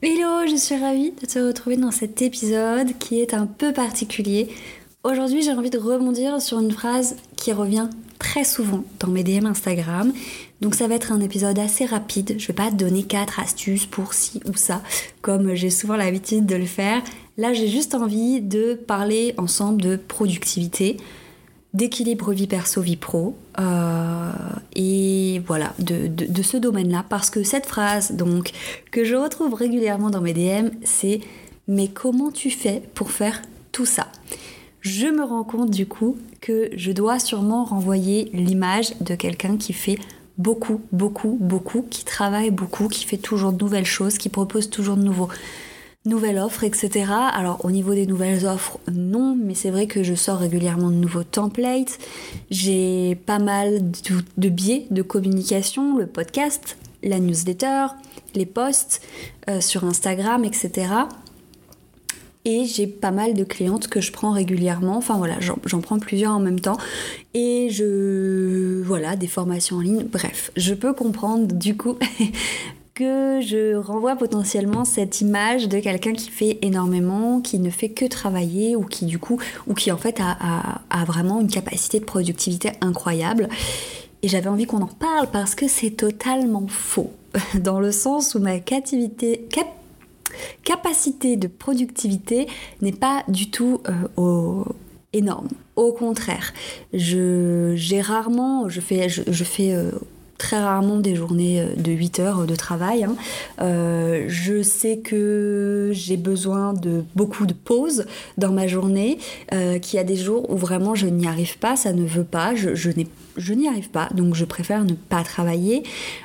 [0.00, 4.48] Hello, je suis ravie de te retrouver dans cet épisode qui est un peu particulier.
[5.04, 9.44] Aujourd'hui, j'ai envie de rebondir sur une phrase qui revient très souvent dans mes DM
[9.44, 10.14] Instagram.
[10.62, 12.36] Donc ça va être un épisode assez rapide.
[12.38, 14.80] Je vais pas te donner quatre astuces pour ci ou ça,
[15.20, 17.02] comme j'ai souvent l'habitude de le faire.
[17.36, 20.96] Là, j'ai juste envie de parler ensemble de productivité,
[21.74, 23.36] d'équilibre vie perso vie pro.
[23.58, 24.32] Euh,
[24.74, 27.04] et voilà de, de ce domaine-là.
[27.08, 28.52] Parce que cette phrase donc
[28.90, 31.20] que je retrouve régulièrement dans mes DM c'est
[31.68, 34.08] mais comment tu fais pour faire tout ça?
[34.80, 39.72] Je me rends compte du coup que je dois sûrement renvoyer l'image de quelqu'un qui
[39.72, 39.96] fait
[40.38, 44.96] beaucoup, beaucoup, beaucoup, qui travaille beaucoup, qui fait toujours de nouvelles choses, qui propose toujours
[44.96, 45.28] de nouveaux
[46.04, 47.06] nouvelles offres, etc.
[47.32, 50.96] Alors au niveau des nouvelles offres, non, mais c'est vrai que je sors régulièrement de
[50.96, 51.98] nouveaux templates.
[52.50, 53.90] J'ai pas mal
[54.36, 57.86] de, biais de communication, le podcast, la newsletter,
[58.34, 59.02] les posts
[59.48, 60.88] euh, sur Instagram, etc.
[62.44, 64.96] Et j'ai pas mal de clientes que je prends régulièrement.
[64.96, 66.76] Enfin voilà, j'en prends plusieurs en même temps.
[67.34, 68.82] Et je.
[68.82, 70.04] Voilà, des formations en ligne.
[70.10, 71.96] Bref, je peux comprendre du coup
[72.94, 78.04] que je renvoie potentiellement cette image de quelqu'un qui fait énormément, qui ne fait que
[78.04, 82.72] travailler ou qui du coup, ou qui en fait a, vraiment une capacité de productivité
[82.80, 83.48] incroyable.
[84.22, 87.12] Et j'avais envie qu'on en parle parce que c'est totalement faux.
[87.54, 89.48] Dans le sens où ma capacité,
[90.64, 92.46] capacité de productivité
[92.82, 93.80] n'est pas du tout
[94.18, 94.64] euh,
[95.12, 95.48] énorme.
[95.76, 96.52] Au contraire,
[96.92, 99.90] j'ai rarement, je fais, je, fais euh,
[100.42, 103.04] très rarement des journées euh, de 8 heures de travail.
[103.04, 103.16] Hein.
[104.28, 109.18] je sais que j'ai besoin de beaucoup de pauses dans ma journée,
[109.50, 112.54] qu'il y a des jours où vraiment je n'y arrive pas, ça ne veut pas,
[112.54, 115.82] je, n'y arrive pas, donc je préfère ne pas travailler.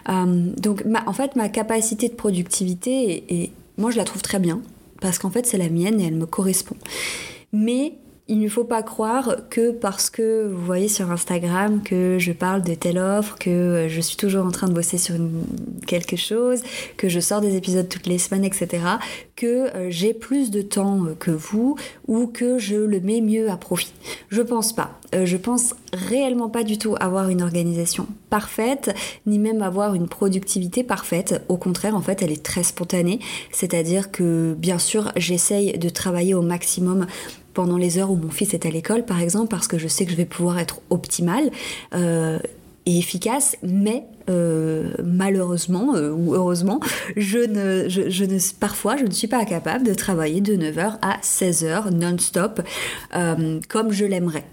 [0.07, 4.61] donc en fait, ma capacité de productivité est moi, je la trouve très bien,
[5.01, 6.75] parce qu'en fait, c'est la mienne et elle me correspond.
[7.53, 7.93] Mais
[8.29, 12.61] il ne faut pas croire que parce que vous voyez sur Instagram que je parle
[12.61, 15.15] de telle offre, que je suis toujours en train de bosser sur
[15.85, 16.61] quelque chose,
[16.97, 18.83] que je sors des épisodes toutes les semaines, etc.,
[19.35, 21.77] que euh, j'ai plus de temps euh, que vous
[22.07, 23.93] ou que je le mets mieux à profit.
[24.29, 24.99] Je pense pas.
[25.15, 28.93] Euh, je pense réellement pas du tout avoir une organisation parfaite,
[29.25, 31.43] ni même avoir une productivité parfaite.
[31.47, 33.19] Au contraire, en fait, elle est très spontanée.
[33.51, 37.05] C'est-à-dire que, bien sûr, j'essaye de travailler au maximum
[37.57, 40.05] pendant les heures où mon fils est à l'école, par exemple, parce que je sais
[40.05, 41.49] que je vais pouvoir être optimale
[41.95, 42.37] euh,
[42.85, 46.79] et efficace, mais euh, malheureusement euh, ou heureusement,
[47.17, 51.17] je ne, je, ne, parfois je ne suis pas capable de travailler de 9h à
[51.23, 52.61] 16h non-stop
[53.67, 54.45] comme je l'aimerais.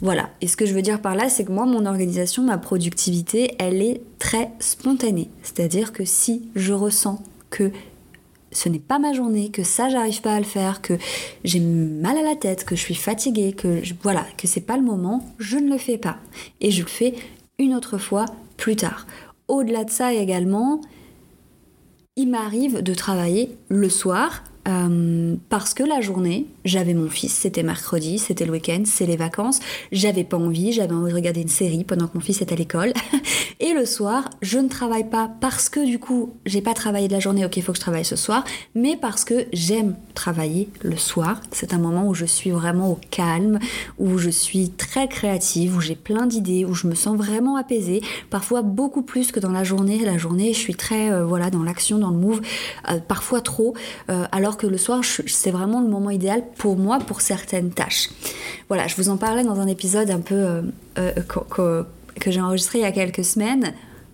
[0.00, 2.58] Voilà, et ce que je veux dire par là, c'est que moi, mon organisation, ma
[2.58, 5.28] productivité, elle est très spontanée.
[5.42, 7.72] C'est-à-dire que si je ressens que
[8.54, 10.94] ce n'est pas ma journée, que ça j'arrive pas à le faire, que
[11.44, 14.82] j'ai mal à la tête, que je suis fatiguée, que voilà, que c'est pas le
[14.82, 16.16] moment, je ne le fais pas
[16.60, 17.14] et je le fais
[17.58, 18.24] une autre fois
[18.56, 19.06] plus tard.
[19.48, 20.80] Au-delà de ça également,
[22.16, 27.62] il m'arrive de travailler le soir euh, parce que la journée, j'avais mon fils, c'était
[27.62, 29.60] mercredi, c'était le week-end, c'est les vacances,
[29.92, 32.56] j'avais pas envie, j'avais envie de regarder une série pendant que mon fils est à
[32.56, 32.92] l'école.
[33.60, 37.12] Et le soir, je ne travaille pas parce que du coup, j'ai pas travaillé de
[37.12, 38.44] la journée, ok, il faut que je travaille ce soir,
[38.74, 41.40] mais parce que j'aime travailler le soir.
[41.50, 43.58] C'est un moment où je suis vraiment au calme,
[43.98, 48.02] où je suis très créative, où j'ai plein d'idées, où je me sens vraiment apaisée,
[48.30, 49.98] parfois beaucoup plus que dans la journée.
[50.04, 52.40] La journée, je suis très, euh, voilà, dans l'action, dans le move,
[52.90, 53.74] euh, parfois trop,
[54.08, 58.10] alors que le soir, c'est vraiment le moment idéal pour moi pour certaines tâches.
[58.68, 60.62] Voilà, je vous en parlais dans un épisode un peu euh,
[60.98, 61.84] euh,
[62.20, 63.72] que, j'ai enregistré il y a quelques semaines.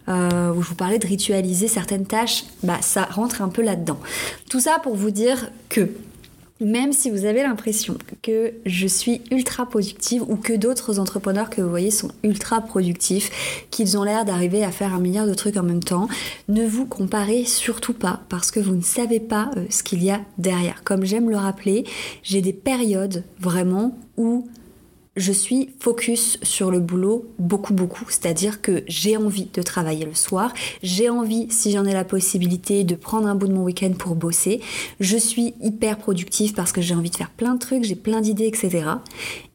[0.08, 4.00] Euh, où je vous parlais de ritualiser certaines tâches, bah ça rentre un peu là-dedans.
[4.48, 5.88] Tout ça pour vous dire que
[6.60, 11.62] même si vous avez l'impression que je suis ultra productive ou que d'autres entrepreneurs que
[11.62, 15.56] vous voyez sont ultra productifs, qu'ils ont l'air d'arriver à faire un milliard de trucs
[15.56, 16.08] en même temps,
[16.48, 20.10] ne vous comparez surtout pas parce que vous ne savez pas euh, ce qu'il y
[20.10, 20.82] a derrière.
[20.84, 21.84] Comme j'aime le rappeler,
[22.22, 24.46] j'ai des périodes vraiment où
[25.20, 30.14] je suis focus sur le boulot beaucoup beaucoup, c'est-à-dire que j'ai envie de travailler le
[30.14, 30.52] soir,
[30.82, 34.14] j'ai envie si j'en ai la possibilité de prendre un bout de mon week-end pour
[34.14, 34.60] bosser,
[34.98, 38.20] je suis hyper productive parce que j'ai envie de faire plein de trucs, j'ai plein
[38.20, 38.84] d'idées, etc.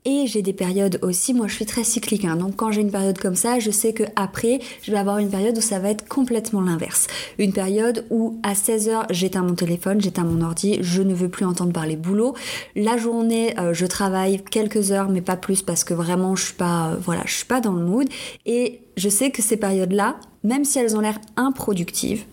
[0.07, 2.35] Et j'ai des périodes aussi, moi je suis très cyclique, hein.
[2.35, 5.29] donc quand j'ai une période comme ça, je sais que après je vais avoir une
[5.29, 7.07] période où ça va être complètement l'inverse.
[7.39, 11.43] Une période où à 16h j'éteins mon téléphone, j'éteins mon ordi, je ne veux plus
[11.43, 12.35] entendre parler boulot.
[12.75, 16.53] La journée, euh, je travaille quelques heures, mais pas plus parce que vraiment je suis
[16.53, 18.07] pas, euh, voilà, je suis pas dans le mood.
[18.45, 22.25] Et je sais que ces périodes-là, même si elles ont l'air improductives,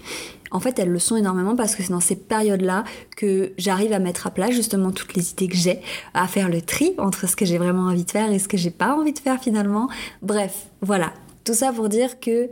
[0.52, 2.84] en fait, elles le sont énormément parce que c'est dans ces périodes-là
[3.16, 5.80] que j'arrive à mettre à plat justement toutes les idées que j'ai,
[6.14, 8.56] à faire le tri entre ce que j'ai vraiment envie de faire et ce que
[8.56, 9.88] j'ai pas envie de faire finalement.
[10.20, 11.12] Bref, voilà.
[11.44, 12.50] Tout ça pour dire que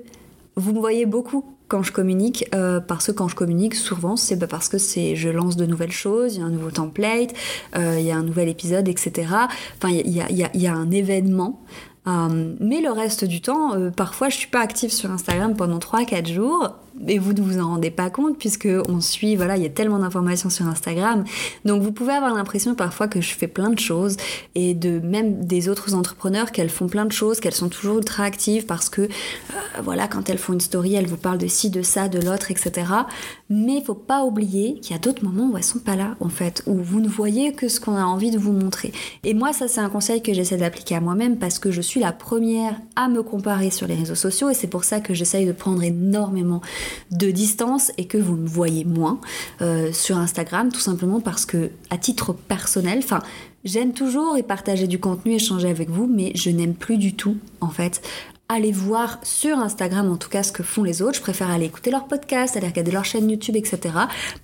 [0.57, 4.37] vous me voyez beaucoup quand je communique, euh, parce que quand je communique, souvent, c'est
[4.49, 7.33] parce que c'est, je lance de nouvelles choses, il y a un nouveau template,
[7.77, 9.29] euh, il y a un nouvel épisode, etc.
[9.77, 11.63] Enfin, il y a, un événement.
[12.09, 16.33] Euh, mais le reste du temps, parfois, je suis pas active sur Instagram pendant 3-4
[16.33, 16.75] jours
[17.09, 19.71] et vous ne vous en rendez pas compte puisque on suit, voilà, il y a
[19.71, 21.25] tellement d'informations sur Instagram.
[21.65, 24.17] Donc vous pouvez avoir l'impression parfois que je fais plein de choses
[24.55, 28.25] et de même des autres entrepreneurs qu'elles font plein de choses, qu'elles sont toujours ultra
[28.25, 29.09] actives parce que, euh,
[29.83, 32.51] voilà, quand elles font une story, elles vous parlent de ci, de ça, de l'autre,
[32.51, 32.87] etc.
[33.49, 36.17] Mais il faut pas oublier qu'il y a d'autres moments où elles sont pas là,
[36.21, 38.93] en fait, où vous ne voyez que ce qu'on a envie de vous montrer.
[39.25, 42.01] Et moi, ça, c'est un conseil que j'essaie d'appliquer à moi-même parce que je suis
[42.01, 45.47] la première à me comparer sur les réseaux sociaux et c'est pour ça que j'essaye
[45.47, 46.61] de prendre énormément
[47.11, 49.21] de distance et que vous me voyez moins
[49.61, 53.21] euh, sur Instagram, tout simplement parce que, à titre personnel, enfin,
[53.65, 57.37] j'aime toujours et partager du contenu, échanger avec vous, mais je n'aime plus du tout,
[57.61, 58.03] en fait,
[58.51, 61.15] aller voir sur Instagram en tout cas ce que font les autres.
[61.15, 63.95] Je préfère aller écouter leurs podcasts, aller regarder leur chaîne YouTube, etc.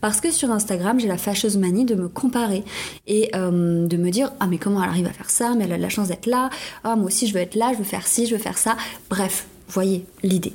[0.00, 2.62] Parce que sur Instagram, j'ai la fâcheuse manie de me comparer
[3.08, 5.72] et euh, de me dire ah mais comment elle arrive à faire ça, mais elle
[5.72, 6.50] a la chance d'être là,
[6.84, 8.76] ah moi aussi je veux être là, je veux faire ci, je veux faire ça.
[9.10, 10.54] Bref, voyez l'idée.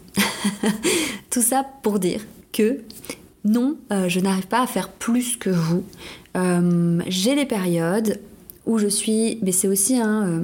[1.29, 2.21] Tout ça pour dire
[2.51, 2.81] que
[3.43, 5.83] non, euh, je n'arrive pas à faire plus que vous.
[6.37, 8.19] Euh, j'ai des périodes
[8.65, 10.43] où je suis, mais c'est aussi un...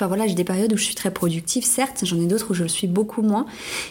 [0.00, 2.54] Enfin voilà, j'ai des périodes où je suis très productive, certes, j'en ai d'autres où
[2.54, 3.44] je le suis beaucoup moins.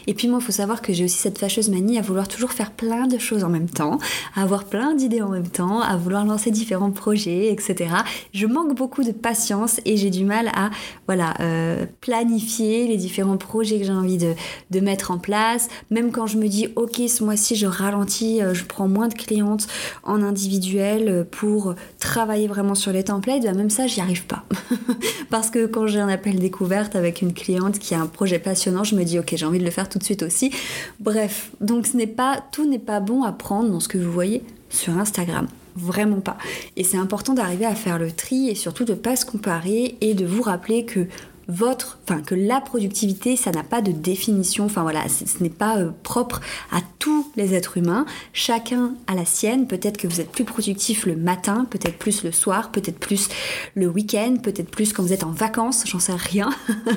[0.08, 2.52] Et puis moi, il faut savoir que j'ai aussi cette fâcheuse manie à vouloir toujours
[2.52, 4.00] faire plein de choses en même temps,
[4.36, 7.92] à avoir plein d'idées en même temps, à vouloir lancer différents projets, etc.
[8.34, 10.72] Je manque beaucoup de patience et j'ai du mal à
[11.06, 14.34] voilà euh, planifier les différents projets que j'ai envie de,
[14.72, 15.68] de, mettre en place.
[15.92, 19.14] Même quand je me dis ok, ce mois-ci je ralentis, euh, je prends moins de
[19.14, 19.68] clientes
[20.02, 24.44] en individuel euh, pour travailler vraiment sur les templates, bah, même ça, j'y arrive pas.
[25.30, 28.96] Parce que quand un appel découverte avec une cliente qui a un projet passionnant, je
[28.96, 30.52] me dis ok j'ai envie de le faire tout de suite aussi.
[31.00, 34.12] Bref, donc ce n'est pas tout n'est pas bon à prendre dans ce que vous
[34.12, 35.48] voyez sur Instagram.
[35.76, 36.38] Vraiment pas.
[36.76, 40.14] Et c'est important d'arriver à faire le tri et surtout de pas se comparer et
[40.14, 41.08] de vous rappeler que
[41.50, 45.80] votre, enfin que la productivité, ça n'a pas de définition, enfin voilà, ce n'est pas
[45.80, 46.42] euh, propre
[46.72, 48.06] à tous les êtres humains.
[48.34, 49.66] Chacun a la sienne.
[49.66, 53.30] Peut-être que vous êtes plus productif le matin, peut-être plus le soir, peut-être plus
[53.74, 56.52] le week-end, peut-être plus quand vous êtes en vacances, j'en sais rien.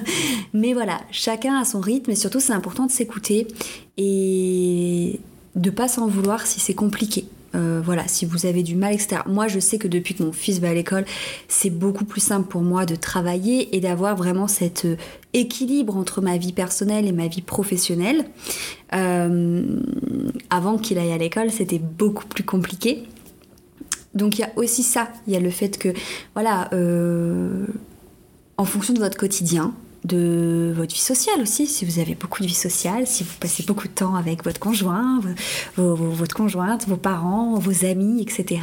[0.52, 3.48] Mais voilà, chacun a son rythme et surtout c'est important de s'écouter
[3.96, 5.18] et
[5.56, 7.26] de pas s'en vouloir si c'est compliqué.
[7.54, 9.22] Euh, voilà, si vous avez du mal, etc.
[9.26, 11.04] Moi, je sais que depuis que mon fils va à l'école,
[11.48, 14.96] c'est beaucoup plus simple pour moi de travailler et d'avoir vraiment cet euh,
[15.32, 18.24] équilibre entre ma vie personnelle et ma vie professionnelle.
[18.94, 19.64] Euh,
[20.50, 23.04] avant qu'il aille à l'école, c'était beaucoup plus compliqué.
[24.14, 25.88] Donc il y a aussi ça, il y a le fait que,
[26.34, 26.68] voilà,
[28.58, 29.72] en fonction de votre quotidien,
[30.04, 33.62] de votre vie sociale aussi, si vous avez beaucoup de vie sociale, si vous passez
[33.62, 35.20] beaucoup de temps avec votre conjoint,
[35.76, 38.62] votre conjointe, vos parents, vos amis, etc.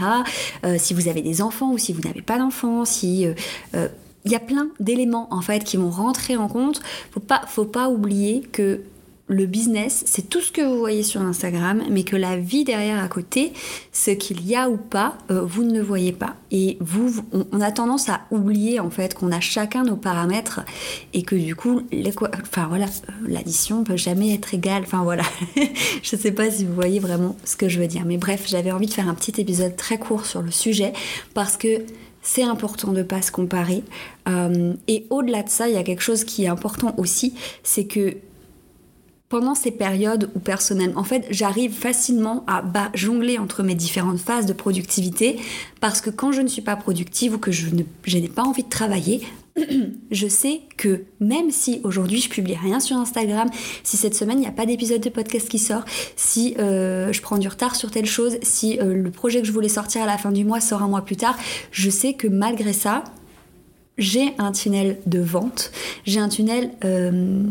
[0.66, 3.34] Euh, si vous avez des enfants ou si vous n'avez pas d'enfants, si euh,
[3.76, 3.88] euh,
[4.26, 6.82] il y a plein d'éléments en fait qui vont rentrer en compte.
[7.12, 8.82] Faut pas, faut pas oublier que
[9.30, 13.02] le business, c'est tout ce que vous voyez sur Instagram, mais que la vie derrière
[13.02, 13.54] à côté,
[13.94, 16.36] ce qu'il y a ou pas, euh, vous ne le voyez pas.
[16.52, 20.62] Et vous, on, a tendance à oublier en fait qu'on a chacun nos paramètres
[21.14, 21.84] et que du coup,
[22.44, 24.82] enfin voilà, euh, l'addition peut jamais être égale.
[24.84, 25.24] Enfin voilà,
[26.04, 28.06] je sais pas si vous voyez vraiment ce que je veux dire.
[28.06, 30.92] Mais bref, j'avais envie de faire un petit épisode très court sur le sujet
[31.36, 31.84] parce que
[32.24, 33.84] c'est important de ne pas se comparer.
[34.28, 37.86] Euh, et au-delà de ça, il y a quelque chose qui est important aussi, c'est
[37.86, 38.18] que
[39.30, 44.20] pendant ces périodes où personnellement, en fait, j'arrive facilement à bah, jongler entre mes différentes
[44.20, 45.40] phases de productivité
[45.80, 48.70] parce que quand je ne suis pas productive ou que je n'ai pas envie de
[48.70, 49.22] travailler,
[50.12, 53.50] je sais que même si aujourd'hui je publie rien sur Instagram,
[53.84, 55.84] si cette semaine il n'y a pas d'épisode de podcast qui sort,
[56.16, 59.52] si euh, je prends du retard sur telle chose, si euh, le projet que je
[59.52, 61.38] voulais sortir à la fin du mois sort un mois plus tard,
[61.72, 63.04] je sais que malgré ça,
[63.98, 65.72] j'ai un tunnel de vente,
[66.06, 67.42] j'ai un tunnel euh,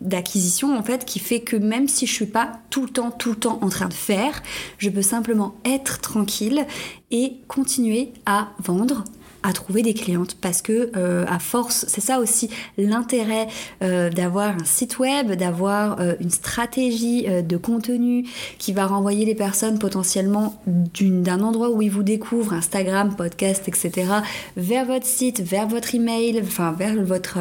[0.00, 3.30] d'acquisition en fait qui fait que même si je suis pas tout le temps tout
[3.30, 4.42] le temps en train de faire,
[4.78, 6.66] je peux simplement être tranquille
[7.10, 9.04] et continuer à vendre
[9.42, 13.48] à trouver des clientes parce que euh, à force, c'est ça aussi l'intérêt
[13.82, 18.26] euh, d'avoir un site web, d'avoir euh, une stratégie de contenu
[18.58, 24.10] qui va renvoyer les personnes potentiellement d'un endroit où ils vous découvrent, Instagram, podcast, etc.,
[24.56, 27.38] vers votre site, vers votre email, enfin vers votre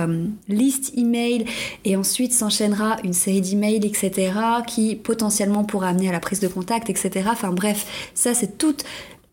[0.47, 1.45] liste email,
[1.85, 4.31] et ensuite s'enchaînera une série d'emails, etc.,
[4.65, 7.29] qui potentiellement pourra amener à la prise de contact, etc.
[7.31, 8.75] Enfin bref, ça c'est tout,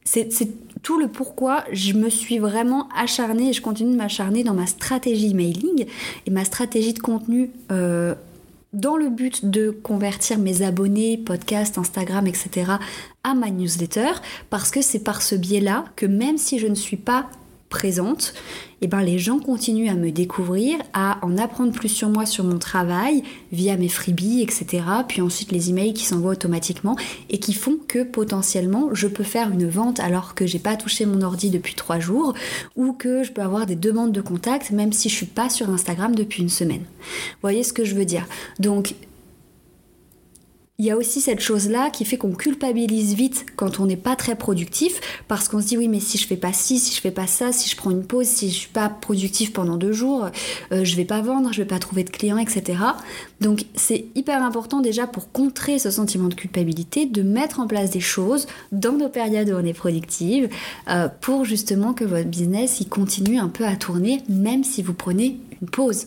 [0.06, 0.48] c'est
[0.82, 4.66] tout le pourquoi je me suis vraiment acharnée et je continue de m'acharner dans ma
[4.66, 5.86] stratégie mailing
[6.26, 8.14] et ma stratégie de contenu euh,
[8.72, 12.72] dans le but de convertir mes abonnés, podcasts, Instagram, etc.
[13.24, 14.12] à ma newsletter
[14.48, 17.26] parce que c'est par ce biais-là que même si je ne suis pas
[17.76, 18.32] présente,
[18.80, 22.42] eh ben les gens continuent à me découvrir, à en apprendre plus sur moi, sur
[22.42, 24.82] mon travail, via mes freebies, etc.
[25.06, 26.96] Puis ensuite les emails qui s'envoient automatiquement
[27.28, 31.04] et qui font que potentiellement je peux faire une vente alors que j'ai pas touché
[31.04, 32.32] mon ordi depuis trois jours
[32.76, 35.68] ou que je peux avoir des demandes de contact même si je suis pas sur
[35.68, 36.84] Instagram depuis une semaine.
[37.02, 38.26] Vous voyez ce que je veux dire?
[38.58, 38.94] Donc
[40.78, 44.14] il y a aussi cette chose-là qui fait qu'on culpabilise vite quand on n'est pas
[44.14, 47.00] très productif parce qu'on se dit oui mais si je fais pas ci, si je
[47.00, 49.92] fais pas ça, si je prends une pause, si je suis pas productif pendant deux
[49.92, 50.28] jours,
[50.72, 52.78] euh, je vais pas vendre, je vais pas trouver de clients, etc.
[53.40, 57.90] Donc c'est hyper important déjà pour contrer ce sentiment de culpabilité de mettre en place
[57.90, 60.50] des choses dans nos périodes où on est productive
[60.90, 64.94] euh, pour justement que votre business il continue un peu à tourner même si vous
[64.94, 66.06] prenez une pause.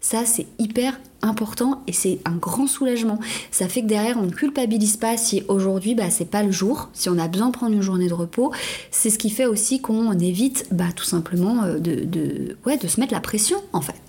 [0.00, 3.18] Ça, c'est hyper important et c'est un grand soulagement.
[3.50, 6.88] Ça fait que derrière, on ne culpabilise pas si aujourd'hui, bah, c'est pas le jour,
[6.92, 8.52] si on a besoin de prendre une journée de repos.
[8.90, 13.00] C'est ce qui fait aussi qu'on évite, bah, tout simplement, euh, de, ouais, de se
[13.00, 14.00] mettre la pression, en fait.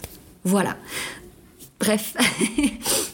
[0.43, 0.77] Voilà.
[1.79, 2.15] Bref.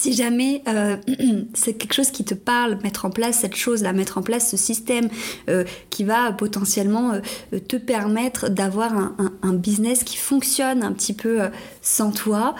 [0.00, 0.96] si jamais euh,
[1.54, 4.56] c'est quelque chose qui te parle, mettre en place cette chose-là, mettre en place ce
[4.56, 5.08] système
[5.50, 11.40] euh, qui va potentiellement euh, te permettre d'avoir un, business qui fonctionne un petit peu
[11.82, 12.54] sans toi,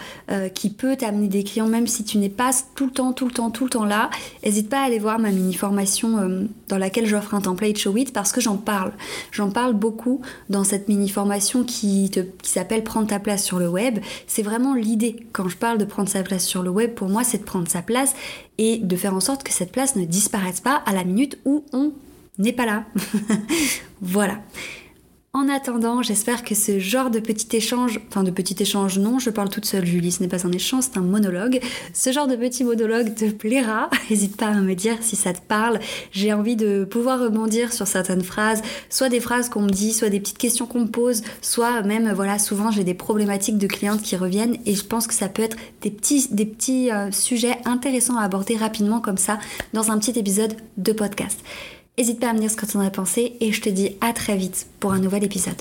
[0.54, 3.30] qui peut t'amener des clients même si tu n'es pas tout le temps, tout le
[3.30, 4.10] temps, tout le temps là,
[4.44, 8.32] n'hésite pas à aller voir ma mini-formation dans laquelle j'offre un template Show It parce
[8.32, 8.92] que j'en parle.
[9.30, 10.20] J'en parle beaucoup
[10.50, 14.00] dans cette mini-formation qui, qui s'appelle Prendre ta place sur le web.
[14.26, 15.24] C'est vraiment l'idée.
[15.32, 17.68] Quand je parle de prendre sa place sur le web, pour moi, c'est de prendre
[17.68, 18.14] sa place
[18.58, 21.64] et de faire en sorte que cette place ne disparaisse pas à la minute où
[21.72, 21.92] on
[22.38, 22.84] n'est pas là.
[24.00, 24.40] voilà.
[25.32, 29.30] En attendant, j'espère que ce genre de petit échange, enfin de petit échange non, je
[29.30, 31.60] parle toute seule Julie, ce n'est pas un échange, c'est un monologue.
[31.94, 35.40] Ce genre de petit monologue te plaira, n'hésite pas à me dire si ça te
[35.40, 35.78] parle.
[36.10, 40.08] J'ai envie de pouvoir rebondir sur certaines phrases, soit des phrases qu'on me dit, soit
[40.08, 44.02] des petites questions qu'on me pose, soit même, voilà, souvent j'ai des problématiques de clientes
[44.02, 48.24] qui reviennent et je pense que ça peut être des petits, euh, sujets intéressants à
[48.24, 49.38] aborder rapidement comme ça
[49.74, 51.38] dans un petit épisode de podcast.
[52.00, 53.98] N'hésite pas à me dire ce que tu en as pensé et je te dis
[54.00, 55.60] à très vite pour un nouvel épisode.